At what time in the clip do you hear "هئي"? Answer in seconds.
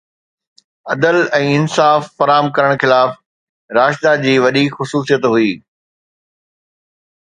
5.35-5.53